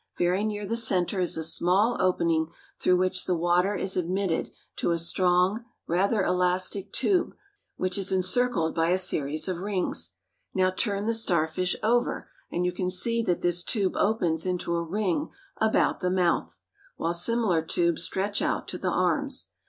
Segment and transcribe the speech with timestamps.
[0.17, 2.47] Very near the center is a small opening
[2.79, 7.35] through which the water is admitted to a strong, rather elastic, tube,
[7.77, 10.13] which is encircled by a series of rings.
[10.55, 14.73] Now turn the star fish over and you can see that this tube opens into
[14.73, 16.57] a ring about the mouth,
[16.97, 19.49] while similar tubes stretch out to the arms.